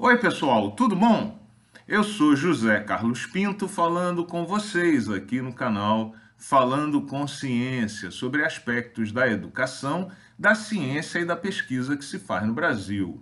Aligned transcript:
Oi, 0.00 0.16
pessoal, 0.16 0.70
tudo 0.70 0.94
bom? 0.94 1.44
Eu 1.88 2.04
sou 2.04 2.36
José 2.36 2.78
Carlos 2.78 3.26
Pinto 3.26 3.66
falando 3.66 4.24
com 4.24 4.46
vocês 4.46 5.10
aqui 5.10 5.42
no 5.42 5.52
canal 5.52 6.14
Falando 6.36 7.02
com 7.02 7.26
Ciência 7.26 8.12
sobre 8.12 8.44
aspectos 8.44 9.10
da 9.10 9.28
educação, 9.28 10.08
da 10.38 10.54
ciência 10.54 11.18
e 11.18 11.24
da 11.24 11.34
pesquisa 11.34 11.96
que 11.96 12.04
se 12.04 12.16
faz 12.16 12.46
no 12.46 12.54
Brasil. 12.54 13.20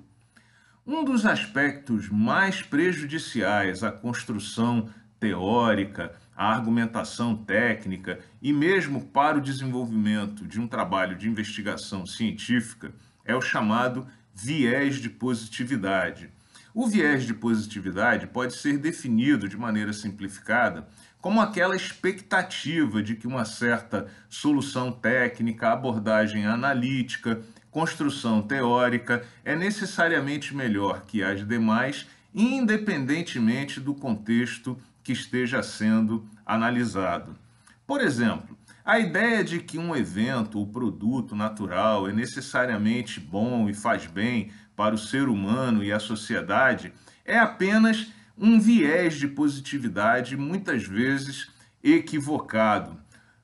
Um 0.87 1.03
dos 1.03 1.25
aspectos 1.25 2.11
mais 2.11 2.61
prejudiciais 2.61 3.83
à 3.83 3.91
construção 3.91 4.91
teórica, 5.19 6.15
à 6.37 6.53
argumentação 6.53 7.35
técnica 7.35 8.19
e 8.43 8.53
mesmo 8.53 9.01
para 9.01 9.39
o 9.39 9.41
desenvolvimento 9.41 10.47
de 10.47 10.61
um 10.61 10.69
trabalho 10.69 11.17
de 11.17 11.27
investigação 11.27 12.05
científica 12.05 12.93
é 13.25 13.35
o 13.35 13.41
chamado 13.41 14.07
viés 14.35 14.97
de 14.97 15.09
positividade 15.09 16.36
o 16.77 16.87
viés 16.87 17.25
de 17.25 17.33
positividade 17.33 18.27
pode 18.27 18.55
ser 18.55 18.77
definido 18.77 19.49
de 19.49 19.57
maneira 19.57 19.95
simplificada 19.95 20.87
como 21.23 21.41
aquela 21.41 21.75
expectativa 21.75 23.03
de 23.03 23.17
que 23.17 23.27
uma 23.27 23.47
certa 23.47 24.07
solução 24.29 24.93
técnica, 24.93 25.73
abordagem 25.73 26.45
analítica, 26.45 27.41
construção 27.71 28.43
teórica 28.43 29.25
é 29.43 29.57
necessariamente 29.57 30.55
melhor 30.55 31.07
que 31.07 31.23
as 31.23 31.49
demais, 31.49 32.07
independentemente 32.35 33.81
do 33.81 33.95
contexto 33.95 34.79
que 35.03 35.15
esteja 35.15 35.63
sendo 35.63 36.29
analisado. 36.45 37.39
Por 37.87 38.03
exemplo, 38.03 38.56
a 38.87 39.01
ideia 39.01 39.43
de 39.43 39.59
que 39.59 39.79
um 39.79 39.97
evento 39.97 40.61
ou 40.61 40.67
produto 40.69 41.35
natural 41.35 42.09
é 42.09 42.13
necessariamente 42.13 43.19
bom 43.19 43.69
e 43.69 43.75
faz 43.75 44.07
bem 44.07 44.53
para 44.77 44.95
o 44.95 44.99
ser 44.99 45.29
humano 45.29 45.83
e 45.83 45.91
a 45.91 45.99
sociedade 45.99 46.93
é 47.25 47.37
apenas 47.37 48.13
um 48.39 48.61
viés 48.61 49.17
de 49.17 49.27
positividade, 49.27 50.37
muitas 50.37 50.85
vezes 50.85 51.51
equivocado. 51.83 52.97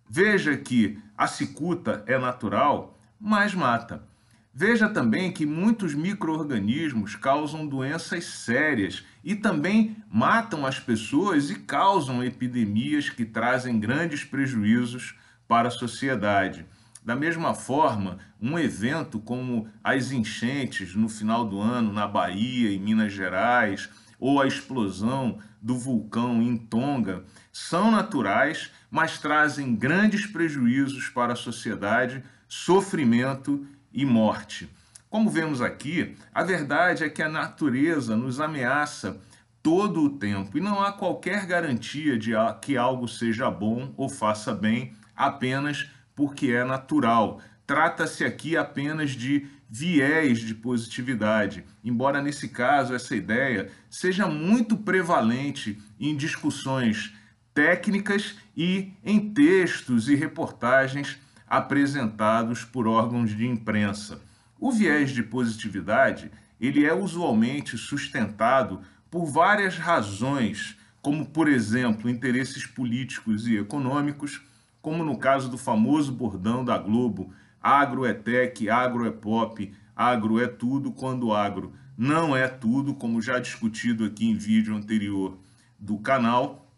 Veja 0.08 0.56
que 0.56 0.96
a 1.18 1.26
cicuta 1.26 2.04
é 2.06 2.16
natural, 2.16 2.96
mas 3.18 3.52
mata. 3.52 4.06
Veja 4.54 4.88
também 4.88 5.32
que 5.32 5.44
muitos 5.44 5.92
micro-organismos 5.92 7.16
causam 7.16 7.66
doenças 7.66 8.26
sérias 8.26 9.02
e 9.24 9.34
também 9.34 9.96
matam 10.08 10.64
as 10.64 10.78
pessoas 10.78 11.50
e 11.50 11.56
causam 11.56 12.22
epidemias 12.22 13.10
que 13.10 13.24
trazem 13.24 13.80
grandes 13.80 14.22
prejuízos 14.22 15.16
para 15.52 15.68
a 15.68 15.70
sociedade. 15.70 16.64
Da 17.04 17.14
mesma 17.14 17.52
forma, 17.52 18.16
um 18.40 18.58
evento 18.58 19.20
como 19.20 19.68
as 19.84 20.10
enchentes 20.10 20.94
no 20.94 21.10
final 21.10 21.44
do 21.44 21.60
ano 21.60 21.92
na 21.92 22.08
Bahia, 22.08 22.72
em 22.72 22.80
Minas 22.80 23.12
Gerais, 23.12 23.90
ou 24.18 24.40
a 24.40 24.46
explosão 24.46 25.40
do 25.60 25.76
vulcão 25.76 26.40
em 26.40 26.56
Tonga, 26.56 27.22
são 27.52 27.90
naturais, 27.90 28.70
mas 28.90 29.18
trazem 29.18 29.76
grandes 29.76 30.24
prejuízos 30.24 31.10
para 31.10 31.34
a 31.34 31.36
sociedade, 31.36 32.24
sofrimento 32.48 33.66
e 33.92 34.06
morte. 34.06 34.70
Como 35.10 35.28
vemos 35.28 35.60
aqui, 35.60 36.16
a 36.32 36.42
verdade 36.42 37.04
é 37.04 37.10
que 37.10 37.20
a 37.20 37.28
natureza 37.28 38.16
nos 38.16 38.40
ameaça 38.40 39.20
todo 39.62 40.02
o 40.02 40.16
tempo 40.18 40.56
e 40.56 40.62
não 40.62 40.82
há 40.82 40.92
qualquer 40.92 41.44
garantia 41.44 42.18
de 42.18 42.32
que 42.62 42.74
algo 42.74 43.06
seja 43.06 43.50
bom 43.50 43.92
ou 43.98 44.08
faça 44.08 44.54
bem 44.54 44.94
apenas 45.26 45.88
porque 46.14 46.48
é 46.48 46.64
natural. 46.64 47.40
Trata-se 47.66 48.24
aqui 48.24 48.56
apenas 48.56 49.10
de 49.12 49.46
viés 49.68 50.40
de 50.40 50.54
positividade, 50.54 51.64
embora 51.82 52.20
nesse 52.20 52.48
caso 52.48 52.94
essa 52.94 53.16
ideia 53.16 53.70
seja 53.88 54.26
muito 54.26 54.76
prevalente 54.76 55.80
em 55.98 56.14
discussões 56.14 57.14
técnicas 57.54 58.36
e 58.56 58.92
em 59.02 59.32
textos 59.32 60.08
e 60.08 60.14
reportagens 60.14 61.18
apresentados 61.48 62.64
por 62.64 62.86
órgãos 62.86 63.34
de 63.34 63.46
imprensa. 63.46 64.20
O 64.58 64.70
viés 64.70 65.10
de 65.10 65.22
positividade, 65.22 66.30
ele 66.60 66.84
é 66.84 66.94
usualmente 66.94 67.76
sustentado 67.76 68.80
por 69.10 69.26
várias 69.26 69.76
razões, 69.76 70.76
como 71.00 71.26
por 71.26 71.48
exemplo, 71.48 72.08
interesses 72.08 72.66
políticos 72.66 73.46
e 73.46 73.56
econômicos, 73.56 74.40
como 74.82 75.04
no 75.04 75.16
caso 75.16 75.48
do 75.48 75.56
famoso 75.56 76.12
bordão 76.12 76.64
da 76.64 76.76
Globo, 76.76 77.32
agro 77.62 78.04
é 78.04 78.12
tech, 78.12 78.68
agro 78.68 79.06
é 79.06 79.10
pop, 79.10 79.72
agro 79.96 80.38
é 80.38 80.48
tudo 80.48 80.92
quando 80.92 81.32
agro 81.32 81.72
não 81.96 82.36
é 82.36 82.48
tudo, 82.48 82.94
como 82.94 83.22
já 83.22 83.38
discutido 83.38 84.04
aqui 84.04 84.28
em 84.28 84.34
vídeo 84.34 84.74
anterior 84.74 85.38
do 85.78 85.98
canal. 85.98 86.68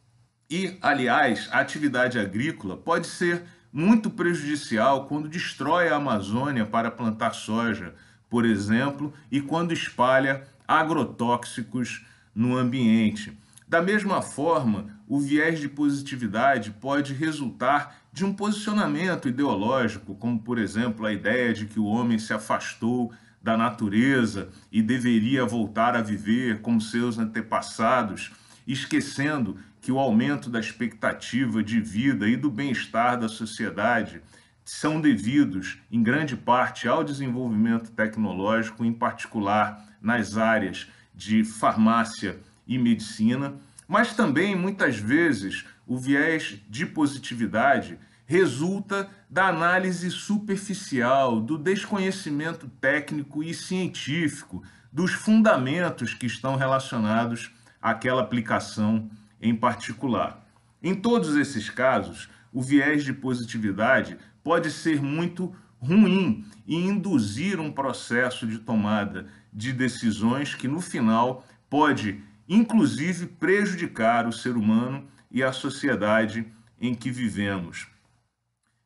E, 0.50 0.76
aliás, 0.82 1.48
a 1.50 1.60
atividade 1.60 2.18
agrícola 2.18 2.76
pode 2.76 3.06
ser 3.06 3.42
muito 3.72 4.10
prejudicial 4.10 5.06
quando 5.06 5.28
destrói 5.28 5.88
a 5.88 5.96
Amazônia 5.96 6.66
para 6.66 6.90
plantar 6.90 7.32
soja, 7.32 7.94
por 8.28 8.44
exemplo, 8.44 9.12
e 9.30 9.40
quando 9.40 9.72
espalha 9.72 10.44
agrotóxicos 10.66 12.04
no 12.34 12.56
ambiente. 12.56 13.36
Da 13.66 13.80
mesma 13.80 14.20
forma, 14.20 15.00
o 15.08 15.18
viés 15.18 15.58
de 15.58 15.68
positividade 15.68 16.70
pode 16.70 17.14
resultar 17.14 17.96
de 18.12 18.24
um 18.24 18.32
posicionamento 18.32 19.28
ideológico, 19.28 20.14
como, 20.14 20.38
por 20.38 20.58
exemplo, 20.58 21.06
a 21.06 21.12
ideia 21.12 21.52
de 21.54 21.66
que 21.66 21.80
o 21.80 21.86
homem 21.86 22.18
se 22.18 22.32
afastou 22.32 23.12
da 23.42 23.56
natureza 23.56 24.50
e 24.70 24.82
deveria 24.82 25.44
voltar 25.44 25.96
a 25.96 26.02
viver 26.02 26.60
como 26.60 26.80
seus 26.80 27.18
antepassados, 27.18 28.32
esquecendo 28.66 29.58
que 29.80 29.92
o 29.92 29.98
aumento 29.98 30.48
da 30.48 30.60
expectativa 30.60 31.62
de 31.62 31.80
vida 31.80 32.28
e 32.28 32.36
do 32.36 32.50
bem-estar 32.50 33.18
da 33.18 33.28
sociedade 33.28 34.22
são 34.64 34.98
devidos, 34.98 35.78
em 35.92 36.02
grande 36.02 36.36
parte, 36.36 36.88
ao 36.88 37.04
desenvolvimento 37.04 37.90
tecnológico, 37.90 38.84
em 38.84 38.92
particular 38.92 39.84
nas 40.00 40.38
áreas 40.38 40.88
de 41.14 41.44
farmácia 41.44 42.38
e 42.66 42.78
medicina, 42.78 43.54
mas 43.86 44.14
também 44.14 44.56
muitas 44.56 44.96
vezes 44.96 45.64
o 45.86 45.98
viés 45.98 46.60
de 46.68 46.86
positividade 46.86 47.98
resulta 48.26 49.08
da 49.28 49.48
análise 49.48 50.10
superficial, 50.10 51.40
do 51.40 51.58
desconhecimento 51.58 52.68
técnico 52.80 53.42
e 53.42 53.52
científico 53.52 54.62
dos 54.92 55.12
fundamentos 55.12 56.14
que 56.14 56.26
estão 56.26 56.56
relacionados 56.56 57.52
àquela 57.82 58.22
aplicação 58.22 59.10
em 59.40 59.54
particular. 59.54 60.46
Em 60.82 60.94
todos 60.94 61.36
esses 61.36 61.68
casos, 61.68 62.28
o 62.52 62.62
viés 62.62 63.04
de 63.04 63.12
positividade 63.12 64.16
pode 64.42 64.70
ser 64.70 65.02
muito 65.02 65.54
ruim 65.80 66.46
e 66.66 66.76
induzir 66.76 67.60
um 67.60 67.70
processo 67.70 68.46
de 68.46 68.58
tomada 68.58 69.26
de 69.52 69.72
decisões 69.72 70.54
que 70.54 70.66
no 70.66 70.80
final 70.80 71.44
pode 71.68 72.22
inclusive 72.48 73.26
prejudicar 73.26 74.26
o 74.26 74.32
ser 74.32 74.56
humano 74.56 75.08
e 75.30 75.42
a 75.42 75.52
sociedade 75.52 76.46
em 76.80 76.94
que 76.94 77.10
vivemos. 77.10 77.88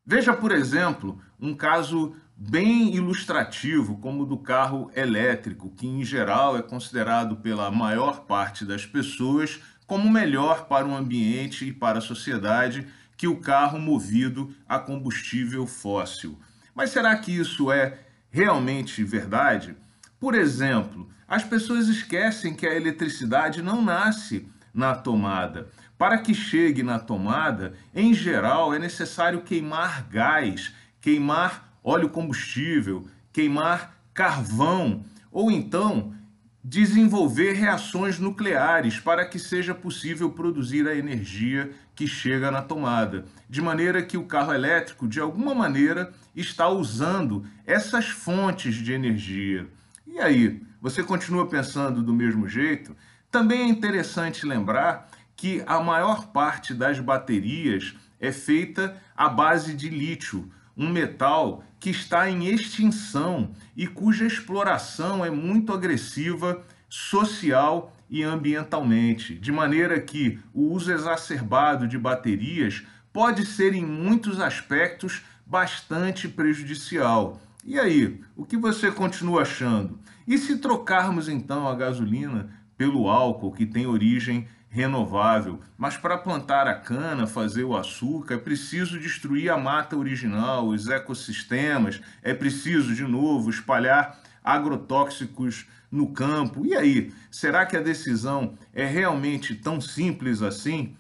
Veja, 0.05 0.33
por 0.33 0.53
exemplo, 0.53 1.21
um 1.39 1.55
caso 1.55 2.15
bem 2.35 2.95
ilustrativo, 2.95 3.99
como 3.99 4.23
o 4.23 4.27
do 4.27 4.39
carro 4.39 4.91
elétrico, 4.95 5.71
que 5.71 5.87
em 5.87 6.05
geral 6.05 6.57
é 6.57 6.63
considerado 6.63 7.37
pela 7.37 7.71
maior 7.71 8.21
parte 8.27 8.65
das 8.65 8.87
pessoas 8.87 9.61
como 9.87 10.09
melhor 10.09 10.67
para 10.67 10.87
o 10.87 10.95
ambiente 10.95 11.67
e 11.67 11.73
para 11.73 11.99
a 11.99 12.03
sociedade 12.03 12.87
que 13.17 13.27
o 13.27 13.41
carro 13.41 13.81
movido 13.81 14.55
a 14.69 14.79
combustível 14.79 15.67
fóssil. 15.67 16.39
Mas 16.75 16.91
será 16.91 17.17
que 17.17 17.33
isso 17.33 17.73
é 17.73 17.99
realmente 18.31 19.03
verdade? 19.03 19.77
Por 20.21 20.35
exemplo, 20.35 21.09
as 21.27 21.45
pessoas 21.45 21.89
esquecem 21.89 22.55
que 22.55 22.67
a 22.67 22.75
eletricidade 22.75 23.63
não 23.63 23.83
nasce 23.83 24.49
na 24.75 24.95
tomada. 24.95 25.69
Para 25.97 26.19
que 26.19 26.35
chegue 26.35 26.83
na 26.83 26.99
tomada, 26.99 27.75
em 27.95 28.15
geral, 28.15 28.73
é 28.73 28.79
necessário 28.79 29.43
queimar 29.43 30.09
gás, 30.09 30.73
queimar 31.01 31.73
óleo 31.83 32.09
combustível, 32.09 33.07
queimar 33.33 33.97
carvão, 34.15 35.05
ou 35.31 35.51
então 35.51 36.15
desenvolver 36.63 37.53
reações 37.53 38.19
nucleares 38.19 38.99
para 39.01 39.25
que 39.25 39.39
seja 39.39 39.75
possível 39.75 40.31
produzir 40.31 40.87
a 40.87 40.95
energia 40.95 41.71
que 41.95 42.07
chega 42.07 42.51
na 42.51 42.61
tomada. 42.61 43.25
De 43.49 43.63
maneira 43.63 44.03
que 44.03 44.17
o 44.17 44.27
carro 44.27 44.53
elétrico, 44.53 45.09
de 45.09 45.21
alguma 45.21 45.55
maneira, 45.55 46.13
está 46.35 46.69
usando 46.69 47.47
essas 47.67 48.09
fontes 48.09 48.75
de 48.75 48.93
energia. 48.93 49.67
E 50.11 50.19
aí, 50.19 50.63
você 50.81 51.03
continua 51.03 51.47
pensando 51.47 52.03
do 52.03 52.15
mesmo 52.15 52.49
jeito? 52.49 52.97
Também 53.31 53.61
é 53.61 53.69
interessante 53.69 54.47
lembrar 54.47 55.09
que 55.37 55.63
a 55.67 55.81
maior 55.81 56.29
parte 56.29 56.73
das 56.73 56.99
baterias 56.99 57.95
é 58.19 58.33
feita 58.33 58.97
à 59.15 59.29
base 59.29 59.75
de 59.75 59.89
lítio, 59.91 60.51
um 60.75 60.89
metal 60.89 61.63
que 61.79 61.91
está 61.91 62.29
em 62.29 62.47
extinção 62.47 63.53
e 63.77 63.87
cuja 63.87 64.27
exploração 64.27 65.25
é 65.25 65.31
muito 65.31 65.73
agressiva 65.73 66.65
social 66.89 67.95
e 68.09 68.23
ambientalmente, 68.23 69.35
de 69.35 69.53
maneira 69.53 70.01
que 70.01 70.41
o 70.55 70.73
uso 70.73 70.91
exacerbado 70.91 71.87
de 71.87 71.99
baterias 71.99 72.83
pode 73.13 73.45
ser, 73.45 73.75
em 73.75 73.85
muitos 73.85 74.41
aspectos, 74.41 75.23
bastante 75.45 76.27
prejudicial. 76.27 77.41
E 77.71 77.79
aí, 77.79 78.19
o 78.35 78.47
que 78.47 78.57
você 78.57 78.91
continua 78.91 79.43
achando? 79.43 79.99
E 80.27 80.39
se 80.39 80.57
trocarmos 80.57 81.29
então 81.29 81.69
a 81.69 81.75
gasolina 81.75 82.49
pelo 82.79 83.11
álcool, 83.11 83.53
que 83.53 83.67
tem 83.67 83.87
origem 83.87 84.49
renovável. 84.71 85.61
Mas 85.77 85.95
para 85.95 86.17
plantar 86.17 86.67
a 86.67 86.73
cana, 86.77 87.27
fazer 87.27 87.65
o 87.65 87.77
açúcar, 87.77 88.37
é 88.37 88.39
preciso 88.39 88.99
destruir 88.99 89.51
a 89.51 89.59
mata 89.59 89.99
original, 89.99 90.67
os 90.67 90.89
ecossistemas, 90.89 92.01
é 92.23 92.33
preciso, 92.33 92.95
de 92.95 93.05
novo, 93.05 93.51
espalhar 93.51 94.19
agrotóxicos 94.43 95.67
no 95.93 96.11
campo. 96.11 96.65
E 96.65 96.75
aí, 96.75 97.13
será 97.31 97.67
que 97.67 97.77
a 97.77 97.83
decisão 97.83 98.55
é 98.73 98.87
realmente 98.87 99.55
tão 99.55 99.79
simples 99.79 100.41
assim? 100.41 100.97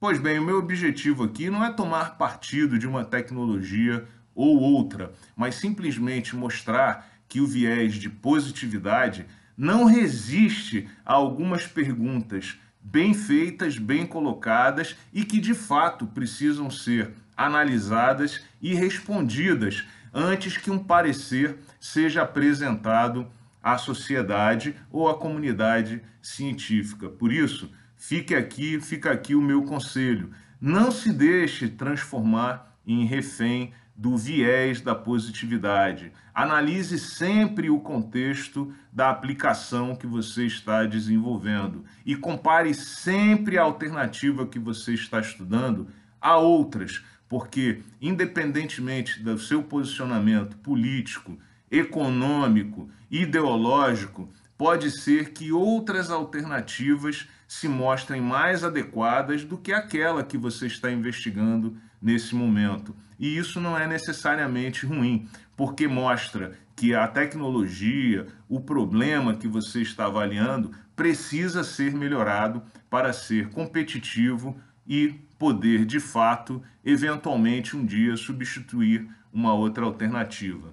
Pois 0.00 0.18
bem, 0.18 0.38
o 0.38 0.44
meu 0.44 0.58
objetivo 0.58 1.24
aqui 1.24 1.50
não 1.50 1.62
é 1.62 1.70
tomar 1.70 2.16
partido 2.16 2.78
de 2.78 2.86
uma 2.86 3.04
tecnologia 3.04 4.08
ou 4.36 4.60
outra, 4.60 5.12
mas 5.34 5.56
simplesmente 5.56 6.36
mostrar 6.36 7.10
que 7.28 7.40
o 7.40 7.46
viés 7.46 7.94
de 7.94 8.08
positividade 8.08 9.26
não 9.56 9.84
resiste 9.84 10.88
a 11.04 11.14
algumas 11.14 11.66
perguntas 11.66 12.58
bem 12.80 13.14
feitas, 13.14 13.78
bem 13.78 14.06
colocadas 14.06 14.94
e 15.12 15.24
que 15.24 15.40
de 15.40 15.54
fato 15.54 16.06
precisam 16.06 16.70
ser 16.70 17.10
analisadas 17.36 18.42
e 18.62 18.74
respondidas 18.74 19.84
antes 20.14 20.56
que 20.56 20.70
um 20.70 20.78
parecer 20.78 21.58
seja 21.80 22.22
apresentado 22.22 23.26
à 23.62 23.76
sociedade 23.76 24.76
ou 24.90 25.08
à 25.08 25.18
comunidade 25.18 26.00
científica. 26.22 27.08
Por 27.08 27.32
isso, 27.32 27.70
fique 27.96 28.34
aqui, 28.34 28.80
fica 28.80 29.10
aqui 29.10 29.34
o 29.34 29.42
meu 29.42 29.62
conselho. 29.64 30.30
Não 30.60 30.90
se 30.90 31.12
deixe 31.12 31.68
transformar 31.68 32.75
em 32.86 33.04
refém 33.04 33.72
do 33.96 34.16
viés 34.16 34.80
da 34.80 34.94
positividade. 34.94 36.12
Analise 36.34 36.98
sempre 36.98 37.70
o 37.70 37.80
contexto 37.80 38.72
da 38.92 39.08
aplicação 39.08 39.96
que 39.96 40.06
você 40.06 40.44
está 40.44 40.84
desenvolvendo 40.84 41.84
e 42.04 42.14
compare 42.14 42.74
sempre 42.74 43.56
a 43.56 43.62
alternativa 43.62 44.46
que 44.46 44.58
você 44.58 44.92
está 44.92 45.18
estudando 45.18 45.88
a 46.20 46.36
outras, 46.36 47.02
porque, 47.26 47.80
independentemente 48.00 49.22
do 49.22 49.38
seu 49.38 49.62
posicionamento 49.62 50.58
político, 50.58 51.38
econômico, 51.70 52.88
ideológico, 53.10 54.30
pode 54.58 54.90
ser 54.90 55.32
que 55.32 55.52
outras 55.52 56.10
alternativas 56.10 57.28
se 57.48 57.68
mostrem 57.68 58.20
mais 58.20 58.64
adequadas 58.64 59.44
do 59.44 59.56
que 59.56 59.72
aquela 59.72 60.22
que 60.22 60.36
você 60.36 60.66
está 60.66 60.90
investigando 60.90 61.76
nesse 62.06 62.36
momento. 62.36 62.94
E 63.18 63.36
isso 63.36 63.60
não 63.60 63.76
é 63.76 63.84
necessariamente 63.84 64.86
ruim, 64.86 65.28
porque 65.56 65.88
mostra 65.88 66.56
que 66.76 66.94
a 66.94 67.08
tecnologia, 67.08 68.28
o 68.48 68.60
problema 68.60 69.34
que 69.34 69.48
você 69.48 69.82
está 69.82 70.06
avaliando, 70.06 70.70
precisa 70.94 71.64
ser 71.64 71.92
melhorado 71.92 72.62
para 72.88 73.12
ser 73.12 73.48
competitivo 73.48 74.56
e 74.86 75.08
poder, 75.36 75.84
de 75.84 75.98
fato, 75.98 76.62
eventualmente 76.84 77.76
um 77.76 77.84
dia 77.84 78.16
substituir 78.16 79.08
uma 79.32 79.52
outra 79.52 79.84
alternativa. 79.84 80.72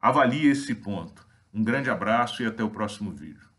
Avalie 0.00 0.48
esse 0.48 0.74
ponto. 0.74 1.24
Um 1.52 1.62
grande 1.62 1.88
abraço 1.88 2.42
e 2.42 2.46
até 2.46 2.64
o 2.64 2.70
próximo 2.70 3.12
vídeo. 3.12 3.53